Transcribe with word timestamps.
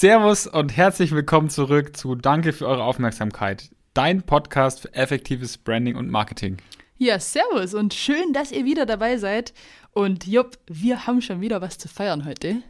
Servus 0.00 0.46
und 0.46 0.74
herzlich 0.74 1.12
willkommen 1.12 1.50
zurück 1.50 1.94
zu 1.94 2.14
Danke 2.14 2.54
für 2.54 2.66
eure 2.66 2.84
Aufmerksamkeit. 2.84 3.68
Dein 3.92 4.22
Podcast 4.22 4.80
für 4.80 4.94
effektives 4.94 5.58
Branding 5.58 5.94
und 5.94 6.08
Marketing. 6.08 6.56
Ja, 6.96 7.18
servus 7.20 7.74
und 7.74 7.92
schön, 7.92 8.32
dass 8.32 8.50
ihr 8.50 8.64
wieder 8.64 8.86
dabei 8.86 9.18
seid. 9.18 9.52
Und 9.92 10.26
jupp, 10.26 10.56
wir 10.68 11.06
haben 11.06 11.20
schon 11.20 11.42
wieder 11.42 11.60
was 11.60 11.76
zu 11.76 11.86
feiern 11.88 12.24
heute. 12.24 12.62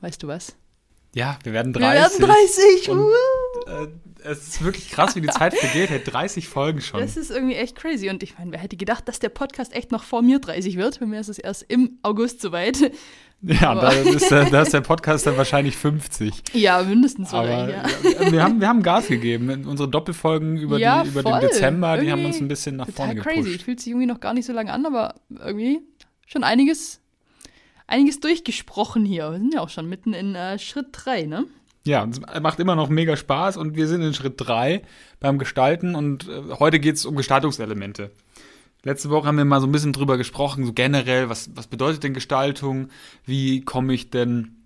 Weißt 0.00 0.22
du 0.22 0.28
was? 0.28 0.54
Ja, 1.12 1.40
wir 1.42 1.52
werden 1.52 1.72
30. 1.72 2.20
Wir 2.20 2.28
werden 2.28 2.34
30. 2.36 2.88
Und, 2.90 3.04
äh, 3.66 3.88
es 4.22 4.48
ist 4.48 4.64
wirklich 4.64 4.90
krass, 4.90 5.16
wie 5.16 5.20
die 5.20 5.28
Zeit 5.28 5.54
vergeht. 5.54 5.90
Hey, 5.90 6.02
30 6.02 6.48
Folgen 6.48 6.80
schon. 6.80 7.00
Das 7.00 7.16
ist 7.16 7.30
irgendwie 7.30 7.54
echt 7.54 7.76
crazy. 7.76 8.10
Und 8.10 8.22
ich 8.22 8.38
meine, 8.38 8.52
wer 8.52 8.58
hätte 8.58 8.76
gedacht, 8.76 9.08
dass 9.08 9.18
der 9.18 9.28
Podcast 9.28 9.74
echt 9.74 9.92
noch 9.92 10.02
vor 10.02 10.22
mir 10.22 10.38
30 10.38 10.76
wird? 10.76 11.00
Bei 11.00 11.06
mir 11.06 11.20
ist 11.20 11.28
es 11.28 11.38
erst 11.38 11.64
im 11.68 11.98
August 12.02 12.40
soweit. 12.40 12.92
Ja, 13.42 13.74
da 13.74 13.90
ist, 13.90 14.30
der, 14.30 14.50
da 14.50 14.62
ist, 14.62 14.74
der, 14.74 14.82
Podcast 14.82 15.26
dann 15.26 15.36
wahrscheinlich 15.36 15.76
50. 15.76 16.42
Ja, 16.52 16.82
mindestens 16.82 17.32
Aber 17.32 17.70
ja. 17.70 17.84
wir, 18.30 18.42
haben, 18.42 18.60
wir 18.60 18.68
haben 18.68 18.82
Gas 18.82 19.08
gegeben. 19.08 19.64
Unsere 19.66 19.88
Doppelfolgen 19.88 20.58
über, 20.58 20.78
ja, 20.78 21.02
die, 21.02 21.08
über 21.08 21.22
den 21.22 21.40
Dezember, 21.40 21.94
irgendwie 21.94 22.06
die 22.06 22.12
haben 22.12 22.24
uns 22.26 22.40
ein 22.40 22.48
bisschen 22.48 22.76
nach 22.76 22.88
vorne 22.88 23.14
gepusht. 23.14 23.34
crazy. 23.34 23.58
Fühlt 23.58 23.80
sich 23.80 23.88
irgendwie 23.88 24.06
noch 24.06 24.20
gar 24.20 24.34
nicht 24.34 24.44
so 24.44 24.52
lange 24.52 24.72
an, 24.72 24.84
aber 24.84 25.14
irgendwie 25.30 25.80
schon 26.26 26.44
einiges, 26.44 27.00
einiges 27.86 28.20
durchgesprochen 28.20 29.06
hier. 29.06 29.30
Wir 29.30 29.38
sind 29.38 29.54
ja 29.54 29.60
auch 29.60 29.70
schon 29.70 29.88
mitten 29.88 30.12
in 30.12 30.34
äh, 30.34 30.58
Schritt 30.58 30.88
3, 30.92 31.22
ne? 31.22 31.46
Ja, 31.84 32.06
es 32.06 32.20
macht 32.40 32.60
immer 32.60 32.76
noch 32.76 32.90
mega 32.90 33.16
Spaß 33.16 33.56
und 33.56 33.74
wir 33.74 33.88
sind 33.88 34.02
in 34.02 34.12
Schritt 34.12 34.34
3 34.36 34.82
beim 35.18 35.38
Gestalten 35.38 35.94
und 35.94 36.28
äh, 36.28 36.54
heute 36.58 36.78
geht 36.78 36.96
es 36.96 37.06
um 37.06 37.16
Gestaltungselemente. 37.16 38.10
Letzte 38.82 39.10
Woche 39.10 39.26
haben 39.26 39.38
wir 39.38 39.44
mal 39.44 39.60
so 39.60 39.66
ein 39.66 39.72
bisschen 39.72 39.92
drüber 39.92 40.16
gesprochen, 40.16 40.64
so 40.64 40.72
generell, 40.72 41.28
was, 41.28 41.50
was 41.54 41.66
bedeutet 41.66 42.02
denn 42.02 42.14
Gestaltung? 42.14 42.88
Wie 43.24 43.62
komme 43.62 43.94
ich 43.94 44.10
denn 44.10 44.56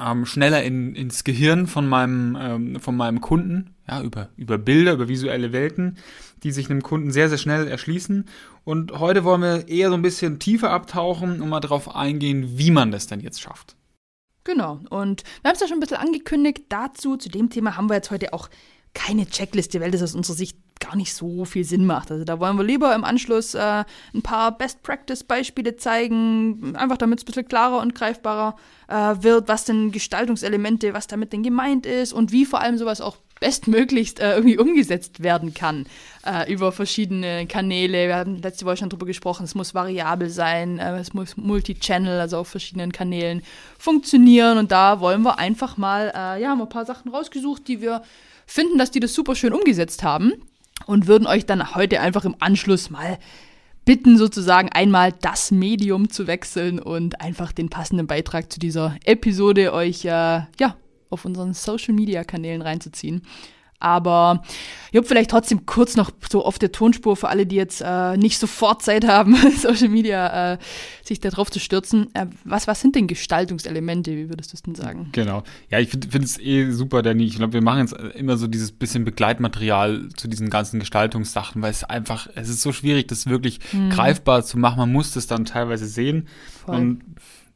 ähm, 0.00 0.26
schneller 0.26 0.62
in, 0.62 0.94
ins 0.94 1.24
Gehirn 1.24 1.66
von 1.66 1.88
meinem, 1.88 2.36
ähm, 2.40 2.80
von 2.80 2.96
meinem 2.96 3.20
Kunden? 3.20 3.74
Ja, 3.88 4.00
über, 4.00 4.28
über 4.36 4.58
Bilder, 4.58 4.92
über 4.92 5.08
visuelle 5.08 5.52
Welten, 5.52 5.98
die 6.44 6.52
sich 6.52 6.70
einem 6.70 6.82
Kunden 6.82 7.10
sehr, 7.10 7.28
sehr 7.28 7.38
schnell 7.38 7.66
erschließen. 7.66 8.26
Und 8.64 8.92
heute 8.98 9.24
wollen 9.24 9.42
wir 9.42 9.68
eher 9.68 9.88
so 9.88 9.94
ein 9.94 10.02
bisschen 10.02 10.38
tiefer 10.38 10.70
abtauchen 10.70 11.40
und 11.40 11.48
mal 11.48 11.60
darauf 11.60 11.94
eingehen, 11.94 12.58
wie 12.58 12.70
man 12.70 12.90
das 12.92 13.08
denn 13.08 13.20
jetzt 13.20 13.40
schafft. 13.40 13.76
Genau. 14.44 14.80
Und 14.90 15.22
wir 15.42 15.48
haben 15.48 15.54
es 15.54 15.60
ja 15.60 15.68
schon 15.68 15.76
ein 15.76 15.80
bisschen 15.80 15.98
angekündigt. 15.98 16.64
Dazu, 16.68 17.16
zu 17.16 17.28
dem 17.28 17.50
Thema 17.50 17.76
haben 17.76 17.88
wir 17.88 17.94
jetzt 17.94 18.10
heute 18.10 18.32
auch 18.32 18.48
keine 18.94 19.26
Checkliste, 19.26 19.80
weil 19.80 19.90
das 19.90 20.02
aus 20.02 20.14
unserer 20.14 20.36
Sicht 20.36 20.56
gar 20.80 20.96
nicht 20.96 21.14
so 21.14 21.44
viel 21.44 21.64
Sinn 21.64 21.86
macht. 21.86 22.10
Also 22.10 22.24
da 22.24 22.40
wollen 22.40 22.56
wir 22.56 22.64
lieber 22.64 22.94
im 22.94 23.04
Anschluss 23.04 23.54
äh, 23.54 23.84
ein 24.14 24.22
paar 24.22 24.58
Best-Practice-Beispiele 24.58 25.76
zeigen, 25.76 26.74
einfach 26.76 26.98
damit 26.98 27.20
es 27.20 27.24
ein 27.24 27.26
bisschen 27.26 27.48
klarer 27.48 27.80
und 27.80 27.94
greifbarer 27.94 28.56
äh, 28.88 29.22
wird, 29.22 29.48
was 29.48 29.64
denn 29.64 29.92
Gestaltungselemente, 29.92 30.92
was 30.92 31.06
damit 31.06 31.32
denn 31.32 31.44
gemeint 31.44 31.86
ist 31.86 32.12
und 32.12 32.32
wie 32.32 32.44
vor 32.44 32.60
allem 32.60 32.78
sowas 32.78 33.00
auch 33.00 33.16
bestmöglichst 33.42 34.20
äh, 34.20 34.36
irgendwie 34.36 34.56
umgesetzt 34.56 35.22
werden 35.22 35.52
kann 35.52 35.86
äh, 36.24 36.50
über 36.50 36.70
verschiedene 36.70 37.46
Kanäle. 37.48 38.06
Wir 38.06 38.14
haben 38.14 38.40
letzte 38.40 38.64
Woche 38.64 38.76
schon 38.76 38.88
drüber 38.88 39.04
gesprochen, 39.04 39.42
es 39.42 39.56
muss 39.56 39.74
variabel 39.74 40.30
sein, 40.30 40.78
äh, 40.78 40.96
es 40.98 41.12
muss 41.12 41.36
Multi-Channel, 41.36 42.20
also 42.20 42.38
auf 42.38 42.48
verschiedenen 42.48 42.92
Kanälen 42.92 43.42
funktionieren 43.78 44.58
und 44.58 44.70
da 44.70 45.00
wollen 45.00 45.22
wir 45.22 45.40
einfach 45.40 45.76
mal, 45.76 46.12
äh, 46.14 46.40
ja, 46.40 46.50
haben 46.50 46.58
wir 46.58 46.66
ein 46.66 46.68
paar 46.68 46.86
Sachen 46.86 47.10
rausgesucht, 47.10 47.66
die 47.66 47.80
wir 47.80 48.02
finden, 48.46 48.78
dass 48.78 48.92
die 48.92 49.00
das 49.00 49.12
super 49.12 49.34
schön 49.34 49.52
umgesetzt 49.52 50.04
haben 50.04 50.32
und 50.86 51.08
würden 51.08 51.26
euch 51.26 51.44
dann 51.44 51.74
heute 51.74 52.00
einfach 52.00 52.24
im 52.24 52.36
Anschluss 52.38 52.90
mal 52.90 53.18
bitten, 53.84 54.16
sozusagen 54.16 54.68
einmal 54.68 55.10
das 55.10 55.50
Medium 55.50 56.10
zu 56.10 56.28
wechseln 56.28 56.78
und 56.78 57.20
einfach 57.20 57.50
den 57.50 57.70
passenden 57.70 58.06
Beitrag 58.06 58.52
zu 58.52 58.60
dieser 58.60 58.94
Episode 59.04 59.72
euch 59.72 60.04
äh, 60.04 60.42
ja 60.60 60.76
auf 61.12 61.24
unseren 61.24 61.54
Social 61.54 61.94
Media 61.94 62.24
Kanälen 62.24 62.62
reinzuziehen. 62.62 63.22
Aber 63.82 64.44
ich 64.92 64.96
habe 64.96 65.08
vielleicht 65.08 65.30
trotzdem 65.32 65.66
kurz 65.66 65.96
noch 65.96 66.12
so 66.30 66.44
auf 66.44 66.60
der 66.60 66.70
Tonspur 66.70 67.16
für 67.16 67.28
alle, 67.28 67.46
die 67.46 67.56
jetzt 67.56 67.82
äh, 67.84 68.16
nicht 68.16 68.38
sofort 68.38 68.80
Zeit 68.80 69.04
haben, 69.04 69.34
Social 69.56 69.88
Media 69.88 70.52
äh, 70.52 70.58
sich 71.02 71.18
darauf 71.18 71.50
zu 71.50 71.58
stürzen. 71.58 72.14
Äh, 72.14 72.26
was, 72.44 72.68
was 72.68 72.80
sind 72.80 72.94
denn 72.94 73.08
Gestaltungselemente? 73.08 74.12
Wie 74.12 74.28
würdest 74.28 74.52
du 74.52 74.54
es 74.54 74.62
denn 74.62 74.76
sagen? 74.76 75.08
Genau. 75.10 75.42
Ja, 75.68 75.80
ich 75.80 75.88
finde 75.90 76.18
es 76.18 76.38
eh 76.38 76.70
super, 76.70 77.02
Danny. 77.02 77.24
Ich 77.24 77.38
glaube, 77.38 77.54
wir 77.54 77.62
machen 77.62 77.80
jetzt 77.80 77.92
immer 78.14 78.36
so 78.36 78.46
dieses 78.46 78.70
bisschen 78.70 79.04
Begleitmaterial 79.04 80.10
zu 80.16 80.28
diesen 80.28 80.48
ganzen 80.48 80.78
Gestaltungssachen, 80.78 81.60
weil 81.60 81.72
es 81.72 81.82
einfach, 81.82 82.28
es 82.36 82.48
ist 82.48 82.62
so 82.62 82.70
schwierig, 82.70 83.08
das 83.08 83.26
wirklich 83.26 83.58
mhm. 83.72 83.90
greifbar 83.90 84.44
zu 84.44 84.60
machen. 84.60 84.78
Man 84.78 84.92
muss 84.92 85.12
das 85.12 85.26
dann 85.26 85.44
teilweise 85.44 85.86
sehen. 85.86 86.28
Voll. 86.64 86.76
Und 86.76 87.02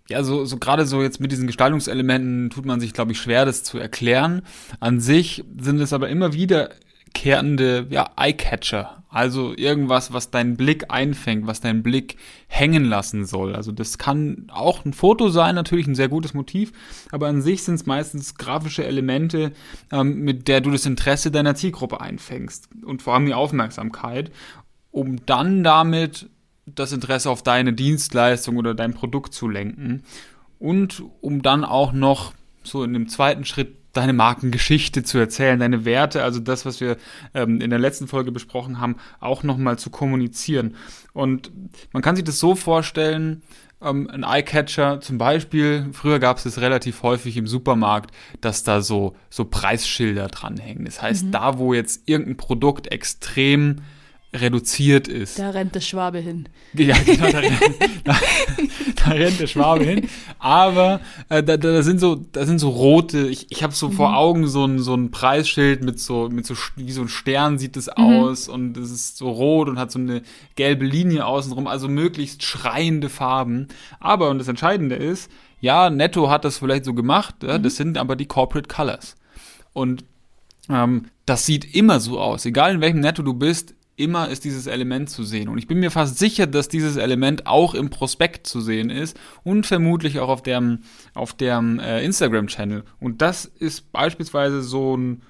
ja, 0.09 0.22
so, 0.22 0.44
so 0.44 0.56
gerade 0.59 0.87
so 0.87 1.03
jetzt 1.03 1.21
mit 1.21 1.33
diesen 1.33 1.47
Gestaltungselementen 1.47 2.50
tut 2.50 2.65
man 2.65 2.81
sich, 2.81 2.93
glaube 2.93 3.12
ich, 3.12 3.21
schwer, 3.21 3.44
das 3.44 3.62
zu 3.62 3.78
erklären. 3.78 4.43
An 4.81 5.00
sich 5.00 5.44
sind 5.59 5.81
es 5.81 5.93
aber 5.93 6.09
immer 6.09 6.33
wiederkehrende, 6.33 7.87
ja, 7.91 8.11
Eyecatcher. 8.16 9.03
Also 9.09 9.55
irgendwas, 9.56 10.12
was 10.12 10.31
deinen 10.31 10.56
Blick 10.56 10.91
einfängt, 10.91 11.47
was 11.47 11.62
deinen 11.62 11.83
Blick 11.83 12.16
hängen 12.49 12.84
lassen 12.84 13.25
soll. 13.25 13.56
Also 13.56 13.72
das 13.72 13.97
kann 13.97 14.49
auch 14.53 14.84
ein 14.84 14.93
Foto 14.93 15.31
sein, 15.31 15.55
natürlich 15.55 15.87
ein 15.87 15.95
sehr 15.95 16.09
gutes 16.09 16.34
Motiv, 16.34 16.72
aber 17.11 17.28
an 17.28 17.41
sich 17.41 17.62
sind 17.62 17.77
es 17.77 17.87
meistens 17.87 18.34
grafische 18.34 18.84
Elemente, 18.84 19.53
ähm, 19.91 20.21
mit 20.21 20.49
der 20.49 20.61
du 20.61 20.71
das 20.71 20.84
Interesse 20.84 21.31
deiner 21.31 21.55
Zielgruppe 21.55 22.00
einfängst 22.00 22.69
und 22.84 23.00
vor 23.00 23.15
allem 23.15 23.25
die 23.25 23.33
Aufmerksamkeit, 23.33 24.31
um 24.91 25.25
dann 25.25 25.65
damit 25.65 26.28
das 26.79 26.93
Interesse 26.93 27.31
auf 27.31 27.43
deine 27.43 27.73
Dienstleistung 27.73 28.57
oder 28.57 28.75
dein 28.75 28.95
Produkt 28.95 29.35
zu 29.35 29.49
lenken 29.49 30.03
und 30.59 31.03
um 31.21 31.43
dann 31.43 31.65
auch 31.65 31.93
noch 31.93 32.33
so 32.63 32.83
in 32.83 32.93
dem 32.93 33.09
zweiten 33.09 33.45
Schritt 33.45 33.77
deine 33.93 34.13
Markengeschichte 34.13 35.03
zu 35.03 35.19
erzählen, 35.19 35.59
deine 35.59 35.85
Werte, 35.85 36.23
also 36.23 36.39
das, 36.39 36.67
was 36.67 36.81
wir 36.81 36.97
ähm, 37.35 37.61
in 37.61 37.71
der 37.71 37.79
letzten 37.79 38.09
Folge 38.09 38.31
besprochen 38.31 38.79
haben, 38.79 38.97
auch 39.21 39.43
nochmal 39.43 39.79
zu 39.79 39.91
kommunizieren. 39.91 40.75
Und 41.15 41.51
man 41.93 42.03
kann 42.03 42.15
sich 42.15 42.25
das 42.25 42.39
so 42.39 42.55
vorstellen, 42.55 43.43
ähm, 43.81 44.09
ein 44.11 44.25
Eyecatcher 44.25 45.01
zum 45.01 45.17
Beispiel, 45.19 45.89
früher 45.93 46.19
gab 46.19 46.37
es 46.37 46.45
das 46.45 46.61
relativ 46.61 47.03
häufig 47.03 47.37
im 47.37 47.47
Supermarkt, 47.47 48.11
dass 48.41 48.65
da 48.65 48.83
so, 48.83 49.17
so 49.31 49.47
Preisschilder 49.47 50.29
dranhängen. 50.29 50.85
Das 50.85 51.01
heißt, 51.01 51.27
mhm. 51.27 51.33
da 51.33 51.59
wo 51.59 51.73
jetzt 51.73 52.03
irgendein 52.07 52.37
Produkt 52.37 52.89
extrem 52.89 53.77
reduziert 54.41 55.09
ist. 55.09 55.39
Da 55.39 55.51
rennt 55.51 55.75
der 55.75 55.81
Schwabe 55.81 56.19
hin. 56.19 56.49
Ja, 56.75 56.97
genau, 57.05 57.31
da, 57.31 57.39
rennt, 57.41 57.61
da, 58.05 58.17
da 59.05 59.11
rennt 59.11 59.41
der 59.41 59.47
Schwabe 59.47 59.85
hin. 59.85 60.09
Aber 60.39 61.01
äh, 61.29 61.43
da, 61.43 61.57
da 61.57 61.83
sind 61.83 62.01
so, 62.01 62.15
da 62.15 62.47
sind 62.47 62.59
so 62.59 62.69
rote, 62.69 63.27
ich, 63.29 63.47
ich 63.51 63.63
habe 63.63 63.75
so 63.75 63.89
mhm. 63.89 63.93
vor 63.93 64.17
Augen 64.17 64.47
so 64.47 64.65
ein, 64.65 64.79
so 64.79 64.95
ein 64.95 65.11
Preisschild 65.11 65.83
mit 65.83 66.01
so, 66.01 66.29
mit 66.31 66.47
so, 66.47 66.55
wie 66.77 66.93
so 66.93 67.03
ein 67.03 67.09
Stern 67.09 67.59
sieht 67.59 67.77
es 67.77 67.87
mhm. 67.87 68.05
aus 68.05 68.49
und 68.49 68.77
es 68.77 68.91
ist 68.91 69.17
so 69.17 69.31
rot 69.31 69.69
und 69.69 69.79
hat 69.79 69.91
so 69.91 69.99
eine 69.99 70.23
gelbe 70.55 70.85
Linie 70.85 71.27
außenrum, 71.27 71.67
also 71.67 71.89
möglichst 71.89 72.43
schreiende 72.43 73.09
Farben. 73.09 73.69
Aber, 74.01 74.31
und 74.31 74.39
das 74.39 74.49
Entscheidende 74.49 74.97
ist, 74.97 75.31
ja, 75.61 75.91
Netto 75.91 76.31
hat 76.31 76.45
das 76.45 76.59
vielleicht 76.59 76.85
so 76.85 76.95
gemacht, 76.95 77.37
ja, 77.43 77.59
mhm. 77.59 77.63
das 77.63 77.77
sind 77.77 77.99
aber 77.99 78.17
die 78.17 78.27
Corporate 78.27 78.69
Colors. 78.69 79.17
Und 79.73 80.05
ähm, 80.69 81.07
das 81.27 81.47
sieht 81.47 81.75
immer 81.75 82.01
so 82.01 82.21
aus. 82.21 82.45
Egal 82.47 82.75
in 82.75 82.81
welchem 82.81 83.01
Netto 83.01 83.23
du 83.23 83.35
bist, 83.35 83.75
immer 83.97 84.29
ist 84.29 84.45
dieses 84.45 84.67
Element 84.67 85.11
zu 85.11 85.25
sehen. 85.25 85.49
Und 85.49 85.59
ich 85.59 85.67
bin 85.67 85.81
mir 85.81 85.91
fast 85.91 86.19
sicher, 86.19 86.47
dass 86.47 86.69
dieses 86.69 86.97
Element 86.97 87.47
auch 87.47 87.75
im 87.75 87.91
Prospekt 87.91 88.47
zu 88.47 88.61
sehen 88.61 88.91
ist 88.91 89.19
und 89.43 89.67
vermutlich 89.67 90.21
auch 90.21 90.29
auf 90.29 90.43
dem, 90.43 90.81
auf 91.15 91.33
dem 91.33 91.79
äh, 91.79 92.05
Instagram-Channel. 92.05 92.84
Und 93.01 93.23
das 93.23 93.47
ist 93.47 93.93
beispielsweise 93.93 94.62
so 94.62 94.97
ein, 94.97 95.23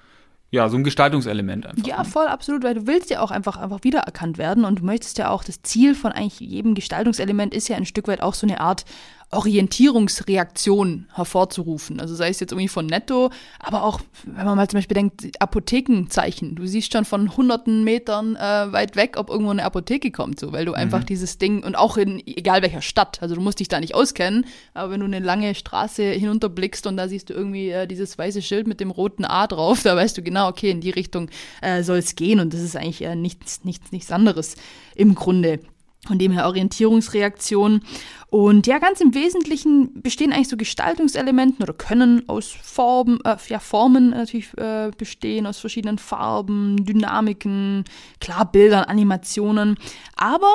ja, 0.50 0.68
so 0.68 0.76
ein 0.76 0.84
Gestaltungselement 0.84 1.66
einfach. 1.66 1.86
Ja, 1.86 1.98
ne? 1.98 2.04
voll, 2.04 2.26
absolut, 2.26 2.64
weil 2.64 2.74
du 2.74 2.86
willst 2.86 3.10
ja 3.10 3.20
auch 3.20 3.30
einfach, 3.30 3.56
einfach 3.56 3.84
wiedererkannt 3.84 4.38
werden 4.38 4.64
und 4.64 4.80
du 4.80 4.84
möchtest 4.84 5.18
ja 5.18 5.30
auch, 5.30 5.44
das 5.44 5.62
Ziel 5.62 5.94
von 5.94 6.12
eigentlich 6.12 6.40
jedem 6.40 6.74
Gestaltungselement 6.74 7.54
ist 7.54 7.68
ja 7.68 7.76
ein 7.76 7.86
Stück 7.86 8.08
weit 8.08 8.20
auch 8.20 8.34
so 8.34 8.46
eine 8.46 8.60
Art 8.60 8.84
Orientierungsreaktion 9.32 11.08
hervorzurufen. 11.12 12.00
Also 12.00 12.14
sei 12.14 12.28
es 12.28 12.38
jetzt 12.38 12.52
irgendwie 12.52 12.68
von 12.68 12.86
Netto, 12.86 13.30
aber 13.58 13.82
auch, 13.82 14.00
wenn 14.24 14.44
man 14.44 14.56
mal 14.56 14.68
zum 14.68 14.78
Beispiel 14.78 14.94
denkt, 14.94 15.40
Apothekenzeichen. 15.40 16.54
Du 16.54 16.64
siehst 16.64 16.92
schon 16.92 17.04
von 17.04 17.36
hunderten 17.36 17.82
Metern 17.82 18.36
äh, 18.36 18.72
weit 18.72 18.94
weg, 18.94 19.16
ob 19.16 19.28
irgendwo 19.28 19.50
eine 19.50 19.64
Apotheke 19.64 20.12
kommt, 20.12 20.38
so, 20.38 20.52
weil 20.52 20.64
du 20.64 20.74
einfach 20.74 21.00
mhm. 21.00 21.06
dieses 21.06 21.38
Ding 21.38 21.64
und 21.64 21.74
auch 21.74 21.96
in 21.96 22.24
egal 22.24 22.62
welcher 22.62 22.82
Stadt, 22.82 23.20
also 23.20 23.34
du 23.34 23.40
musst 23.40 23.58
dich 23.58 23.66
da 23.66 23.80
nicht 23.80 23.96
auskennen, 23.96 24.46
aber 24.74 24.92
wenn 24.92 25.00
du 25.00 25.06
eine 25.06 25.18
lange 25.18 25.56
Straße 25.56 26.04
hinunterblickst 26.04 26.86
und 26.86 26.96
da 26.96 27.08
siehst 27.08 27.28
du 27.28 27.34
irgendwie 27.34 27.70
äh, 27.70 27.88
dieses 27.88 28.16
weiße 28.16 28.42
Schild 28.42 28.68
mit 28.68 28.78
dem 28.78 28.92
roten 28.92 29.24
A 29.24 29.48
drauf, 29.48 29.82
da 29.84 29.96
weißt 29.96 30.16
du 30.16 30.22
genau, 30.22 30.48
okay, 30.48 30.70
in 30.70 30.80
die 30.80 30.90
Richtung 30.90 31.30
äh, 31.62 31.82
soll 31.82 31.98
es 31.98 32.14
gehen 32.14 32.38
und 32.38 32.54
das 32.54 32.60
ist 32.60 32.76
eigentlich 32.76 33.02
äh, 33.02 33.16
nichts, 33.16 33.64
nichts, 33.64 33.90
nichts 33.90 34.12
anderes 34.12 34.54
im 34.94 35.16
Grunde. 35.16 35.58
Von 36.06 36.18
dem 36.18 36.32
her 36.32 36.46
Orientierungsreaktion. 36.46 37.82
Und 38.28 38.66
ja, 38.66 38.78
ganz 38.78 39.00
im 39.00 39.14
Wesentlichen 39.14 40.02
bestehen 40.02 40.32
eigentlich 40.32 40.48
so 40.48 40.56
Gestaltungselementen 40.56 41.62
oder 41.62 41.72
können 41.72 42.28
aus 42.28 42.48
Formen, 42.62 43.20
äh, 43.24 43.36
ja, 43.48 43.58
Formen 43.60 44.10
natürlich 44.10 44.56
äh, 44.58 44.90
bestehen, 44.96 45.46
aus 45.46 45.58
verschiedenen 45.58 45.98
Farben, 45.98 46.84
Dynamiken, 46.84 47.84
klar, 48.20 48.50
Bildern, 48.50 48.84
Animationen. 48.84 49.76
Aber 50.16 50.54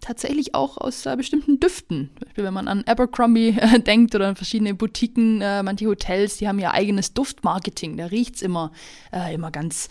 tatsächlich 0.00 0.54
auch 0.54 0.76
aus 0.78 1.06
äh, 1.06 1.16
bestimmten 1.16 1.60
Düften. 1.60 2.10
Zum 2.18 2.26
Beispiel, 2.26 2.44
wenn 2.44 2.54
man 2.54 2.68
an 2.68 2.84
Abercrombie 2.86 3.56
äh, 3.58 3.80
denkt 3.86 4.14
oder 4.14 4.28
an 4.28 4.36
verschiedene 4.36 4.74
Boutiquen, 4.74 5.40
äh, 5.40 5.62
manche 5.62 5.86
Hotels, 5.86 6.38
die 6.38 6.48
haben 6.48 6.58
ja 6.58 6.72
eigenes 6.72 7.14
Duftmarketing. 7.14 7.96
Da 7.96 8.06
riecht 8.06 8.36
es 8.36 8.42
immer, 8.42 8.72
äh, 9.12 9.34
immer 9.34 9.50
ganz 9.50 9.88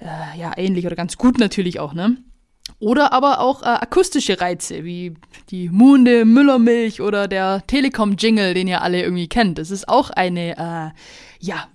äh, 0.00 0.38
ja, 0.38 0.52
ähnlich 0.56 0.86
oder 0.86 0.96
ganz 0.96 1.16
gut 1.16 1.38
natürlich 1.38 1.78
auch, 1.80 1.94
ne? 1.94 2.16
Oder 2.80 3.12
aber 3.12 3.40
auch 3.40 3.62
äh, 3.62 3.66
akustische 3.66 4.40
Reize, 4.40 4.84
wie 4.84 5.14
die 5.50 5.68
Munde 5.68 6.24
Müllermilch 6.24 7.00
oder 7.02 7.28
der 7.28 7.62
Telekom-Jingle, 7.66 8.54
den 8.54 8.68
ihr 8.68 8.82
alle 8.82 9.02
irgendwie 9.02 9.28
kennt. 9.28 9.58
Das 9.58 9.70
ist 9.70 9.88
auch 9.88 10.10
eine 10.10 10.56
äh, 10.56 10.90
ja, 11.40 11.68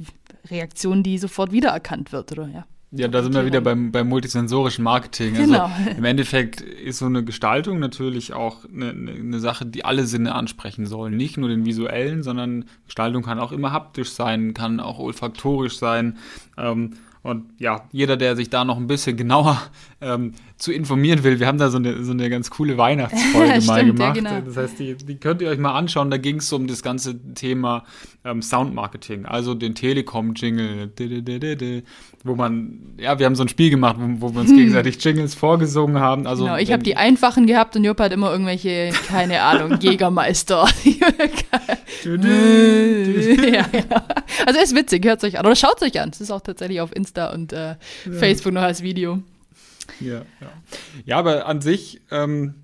Reaktion, 0.49 1.03
die 1.03 1.19
sofort 1.19 1.51
wiedererkannt 1.51 2.11
wird, 2.11 2.31
oder? 2.31 2.47
Ja. 2.47 2.65
Ja, 2.97 3.09
da 3.09 3.21
sind 3.23 3.33
wir 3.33 3.45
wieder 3.45 3.59
beim, 3.61 3.91
beim 3.91 4.07
multisensorischen 4.07 4.83
Marketing. 4.83 5.33
Genau. 5.33 5.65
Also 5.65 5.97
im 5.97 6.03
Endeffekt 6.05 6.61
ist 6.61 6.99
so 6.99 7.07
eine 7.07 7.23
Gestaltung 7.25 7.79
natürlich 7.79 8.33
auch 8.33 8.63
eine, 8.65 8.89
eine 8.91 9.39
Sache, 9.39 9.65
die 9.65 9.83
alle 9.83 10.05
Sinne 10.05 10.33
ansprechen 10.33 10.85
soll. 10.85 11.11
Nicht 11.11 11.37
nur 11.37 11.49
den 11.49 11.65
visuellen, 11.65 12.23
sondern 12.23 12.65
Gestaltung 12.85 13.23
kann 13.23 13.39
auch 13.39 13.51
immer 13.51 13.73
haptisch 13.73 14.11
sein, 14.11 14.53
kann 14.53 14.79
auch 14.79 14.99
olfaktorisch 14.99 15.77
sein. 15.77 16.17
Ähm, 16.57 16.91
und 17.25 17.45
ja, 17.57 17.85
jeder, 17.91 18.17
der 18.17 18.35
sich 18.35 18.51
da 18.51 18.63
noch 18.63 18.77
ein 18.77 18.85
bisschen 18.85 19.17
genauer 19.17 19.59
ähm, 19.99 20.33
zu 20.57 20.71
informieren 20.71 21.23
will, 21.23 21.39
wir 21.39 21.47
haben 21.47 21.57
da 21.57 21.71
so 21.71 21.79
eine, 21.79 22.03
so 22.03 22.11
eine 22.11 22.29
ganz 22.29 22.51
coole 22.51 22.77
Weihnachtsfolge 22.77 23.61
Stimmt, 23.63 23.67
mal 23.67 23.79
ja, 23.79 24.11
gemacht. 24.11 24.13
genau. 24.13 24.41
Das 24.45 24.57
heißt, 24.57 24.77
die, 24.77 24.93
die 24.93 25.15
könnt 25.15 25.41
ihr 25.41 25.49
euch 25.49 25.57
mal 25.57 25.73
anschauen. 25.73 26.11
Da 26.11 26.17
ging 26.17 26.37
es 26.37 26.53
um 26.53 26.67
das 26.67 26.83
ganze 26.83 27.19
Thema 27.33 27.83
ähm, 28.23 28.43
Soundmarketing, 28.43 29.25
also 29.25 29.55
den 29.55 29.73
Telekom-Jingle, 29.73 30.91
wo 32.23 32.35
man, 32.35 32.93
ja, 32.99 33.17
wir 33.17 33.25
haben 33.25 33.35
so 33.35 33.43
ein 33.43 33.49
Spiel 33.49 33.71
gemacht, 33.71 33.95
wo, 33.97 34.29
wo 34.29 34.33
wir 34.35 34.41
uns 34.41 34.51
gegenseitig 34.51 35.03
Jingles 35.03 35.33
vorgesungen 35.33 35.99
haben. 35.99 36.27
Also, 36.27 36.43
Genau, 36.43 36.57
ich 36.57 36.71
habe 36.71 36.83
die 36.83 36.95
einfachen 36.95 37.47
gehabt 37.47 37.75
und 37.75 37.83
Jupp 37.83 37.99
hat 37.99 38.13
immer 38.13 38.31
irgendwelche, 38.31 38.91
keine 39.07 39.41
Ahnung, 39.41 39.77
Jägermeister. 39.79 40.67
ja, 42.03 43.65
ja. 43.71 44.07
Also 44.45 44.59
ist 44.59 44.75
witzig, 44.75 45.05
hört 45.05 45.23
euch 45.23 45.39
an. 45.39 45.45
Oder 45.45 45.55
schaut 45.55 45.81
euch 45.81 45.99
an. 45.99 46.09
Es 46.09 46.21
ist 46.21 46.31
auch 46.31 46.41
tatsächlich 46.41 46.81
auf 46.81 46.95
Insta 46.95 47.31
und 47.31 47.53
äh, 47.53 47.75
Facebook 48.11 48.53
noch 48.53 48.63
als 48.63 48.81
Video. 48.81 49.21
Ja, 49.99 50.21
ja. 50.41 50.51
ja, 51.05 51.17
aber 51.17 51.45
an 51.45 51.61
sich 51.61 52.01
ähm, 52.11 52.55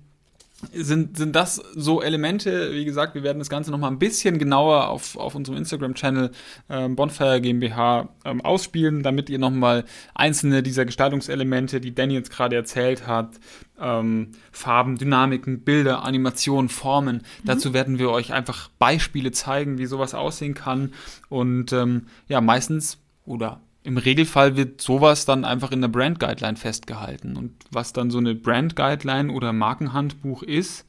sind, 0.72 1.16
sind 1.16 1.34
das 1.34 1.56
so 1.74 2.02
Elemente, 2.02 2.72
wie 2.72 2.84
gesagt, 2.84 3.14
wir 3.14 3.22
werden 3.22 3.38
das 3.38 3.50
Ganze 3.50 3.70
nochmal 3.70 3.90
ein 3.90 3.98
bisschen 3.98 4.38
genauer 4.38 4.88
auf, 4.88 5.16
auf 5.16 5.34
unserem 5.34 5.58
Instagram-Channel 5.58 6.30
ähm, 6.70 6.96
Bonfire 6.96 7.40
GmbH 7.40 8.08
ähm, 8.24 8.40
ausspielen, 8.40 9.02
damit 9.02 9.28
ihr 9.28 9.38
nochmal 9.38 9.84
einzelne 10.14 10.62
dieser 10.62 10.84
Gestaltungselemente, 10.84 11.80
die 11.80 11.94
Danny 11.94 12.14
jetzt 12.14 12.30
gerade 12.30 12.54
erzählt 12.56 13.06
hat, 13.06 13.40
ähm, 13.80 14.32
Farben, 14.52 14.96
Dynamiken, 14.96 15.64
Bilder, 15.64 16.04
Animationen, 16.04 16.68
Formen, 16.68 17.22
dazu 17.44 17.74
werden 17.74 17.98
wir 17.98 18.10
euch 18.10 18.32
einfach 18.32 18.68
Beispiele 18.78 19.32
zeigen, 19.32 19.78
wie 19.78 19.86
sowas 19.86 20.14
aussehen 20.14 20.54
kann. 20.54 20.92
Und 21.28 21.72
ähm, 21.72 22.06
ja, 22.28 22.40
meistens 22.40 22.98
oder 23.24 23.60
im 23.84 23.98
Regelfall 23.98 24.56
wird 24.56 24.80
sowas 24.80 25.24
dann 25.24 25.44
einfach 25.44 25.72
in 25.72 25.80
der 25.80 25.88
Brand 25.88 26.20
Guideline 26.20 26.56
festgehalten. 26.56 27.36
Und 27.36 27.52
was 27.70 27.92
dann 27.92 28.10
so 28.10 28.18
eine 28.18 28.34
Brand 28.34 28.76
Guideline 28.76 29.32
oder 29.32 29.52
Markenhandbuch 29.52 30.42
ist, 30.42 30.84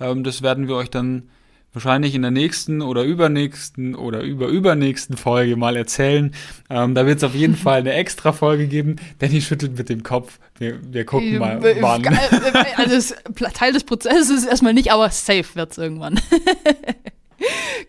ähm, 0.00 0.24
das 0.24 0.42
werden 0.42 0.68
wir 0.68 0.76
euch 0.76 0.90
dann 0.90 1.30
wahrscheinlich 1.72 2.14
in 2.14 2.22
der 2.22 2.30
nächsten 2.30 2.82
oder 2.82 3.02
übernächsten 3.02 3.94
oder 3.96 4.22
überübernächsten 4.22 5.16
Folge 5.16 5.56
mal 5.56 5.76
erzählen. 5.76 6.32
Ähm, 6.70 6.94
da 6.94 7.04
wird 7.06 7.18
es 7.18 7.24
auf 7.24 7.34
jeden 7.34 7.56
Fall 7.64 7.80
eine 7.80 7.94
extra 7.94 8.32
Folge 8.32 8.68
geben. 8.68 8.96
Danny 9.18 9.40
schüttelt 9.40 9.76
mit 9.76 9.88
dem 9.88 10.02
Kopf. 10.02 10.38
Wir, 10.58 10.78
wir 10.92 11.04
gucken 11.04 11.38
mal, 11.38 11.64
Äh, 11.64 11.76
wann. 11.80 12.04
Also 12.76 13.14
Teil 13.54 13.72
des 13.72 13.84
Prozesses 13.84 14.30
ist 14.30 14.46
erstmal 14.46 14.74
nicht, 14.74 14.92
aber 14.92 15.10
safe 15.10 15.54
wird 15.54 15.72
es 15.72 15.78
irgendwann. 15.78 16.20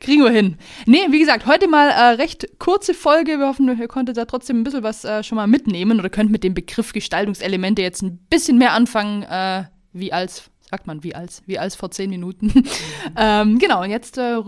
Kriegen 0.05 0.23
wir 0.23 0.29
hin. 0.29 0.57
Nee, 0.85 1.07
wie 1.09 1.17
gesagt, 1.17 1.47
heute 1.47 1.67
mal 1.67 1.89
äh, 1.89 2.13
recht 2.17 2.59
kurze 2.59 2.93
Folge. 2.93 3.39
Wir 3.39 3.47
hoffen, 3.47 3.67
ihr 3.67 3.87
konntet 3.87 4.17
da 4.17 4.25
trotzdem 4.25 4.59
ein 4.59 4.63
bisschen 4.63 4.83
was 4.83 5.03
äh, 5.03 5.23
schon 5.23 5.35
mal 5.35 5.47
mitnehmen 5.47 5.99
oder 5.99 6.11
könnt 6.11 6.29
mit 6.29 6.43
dem 6.43 6.53
Begriff 6.53 6.93
Gestaltungselemente 6.93 7.81
jetzt 7.81 8.03
ein 8.03 8.19
bisschen 8.29 8.59
mehr 8.59 8.73
anfangen, 8.73 9.23
äh, 9.23 9.63
wie 9.93 10.13
als, 10.13 10.51
sagt 10.69 10.85
man, 10.85 11.03
wie 11.03 11.15
als, 11.15 11.41
wie 11.47 11.57
als 11.57 11.73
vor 11.73 11.89
zehn 11.89 12.11
Minuten. 12.11 12.53
ähm, 13.17 13.57
genau, 13.57 13.81
und 13.81 13.89
jetzt 13.89 14.19
äh, 14.19 14.41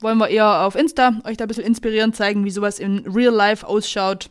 wollen 0.00 0.18
wir 0.18 0.28
eher 0.28 0.66
auf 0.66 0.74
Insta 0.74 1.14
euch 1.24 1.38
da 1.38 1.46
ein 1.46 1.48
bisschen 1.48 1.64
inspirieren, 1.64 2.12
zeigen, 2.12 2.44
wie 2.44 2.50
sowas 2.50 2.78
in 2.78 2.98
Real 3.06 3.32
Life 3.32 3.66
ausschaut. 3.66 4.28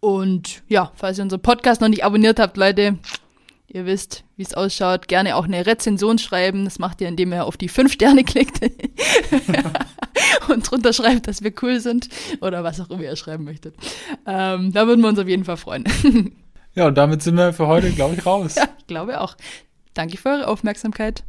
Und 0.00 0.64
ja, 0.68 0.92
falls 0.96 1.16
ihr 1.16 1.24
unseren 1.24 1.40
Podcast 1.40 1.80
noch 1.80 1.88
nicht 1.88 2.04
abonniert 2.04 2.38
habt, 2.38 2.58
Leute, 2.58 2.98
ihr 3.68 3.86
wisst, 3.86 4.24
wie 4.36 4.42
es 4.42 4.52
ausschaut, 4.52 5.08
gerne 5.08 5.36
auch 5.36 5.44
eine 5.44 5.64
Rezension 5.64 6.18
schreiben. 6.18 6.64
Das 6.64 6.78
macht 6.78 7.00
ihr, 7.00 7.08
indem 7.08 7.32
ihr 7.32 7.46
auf 7.46 7.56
die 7.56 7.68
fünf 7.68 7.92
Sterne 7.94 8.22
klickt 8.22 8.60
und 10.48 10.70
drunter 10.70 10.92
schreibt, 10.92 11.28
dass 11.28 11.42
wir 11.42 11.52
cool 11.62 11.80
sind 11.80 12.08
oder 12.40 12.64
was 12.64 12.80
auch 12.80 12.90
immer 12.90 13.02
ihr 13.02 13.16
schreiben 13.16 13.44
möchtet. 13.44 13.74
Ähm, 14.26 14.72
da 14.72 14.86
würden 14.86 15.00
wir 15.00 15.08
uns 15.08 15.18
auf 15.18 15.28
jeden 15.28 15.44
Fall 15.44 15.56
freuen. 15.56 15.84
Ja, 16.76 16.88
und 16.88 16.98
damit 16.98 17.22
sind 17.22 17.36
wir 17.36 17.52
für 17.52 17.68
heute, 17.68 17.92
glaube 17.92 18.16
ich, 18.16 18.26
raus. 18.26 18.56
ja, 18.56 18.64
ich 18.78 18.88
glaube 18.88 19.20
auch. 19.20 19.36
Danke 19.94 20.16
für 20.16 20.30
eure 20.30 20.48
Aufmerksamkeit. 20.48 21.22